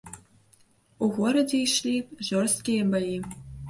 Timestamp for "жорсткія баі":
2.33-3.17